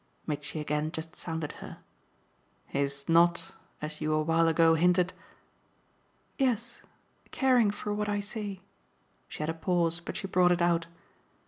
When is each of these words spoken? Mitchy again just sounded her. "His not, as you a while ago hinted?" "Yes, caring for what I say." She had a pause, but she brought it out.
Mitchy 0.25 0.59
again 0.59 0.91
just 0.91 1.15
sounded 1.15 1.51
her. 1.61 1.77
"His 2.65 3.07
not, 3.07 3.51
as 3.83 4.01
you 4.01 4.13
a 4.15 4.23
while 4.23 4.47
ago 4.47 4.73
hinted?" 4.73 5.13
"Yes, 6.39 6.81
caring 7.29 7.69
for 7.69 7.93
what 7.93 8.09
I 8.09 8.19
say." 8.19 8.63
She 9.27 9.43
had 9.43 9.49
a 9.51 9.53
pause, 9.53 9.99
but 9.99 10.17
she 10.17 10.25
brought 10.25 10.51
it 10.51 10.59
out. 10.59 10.87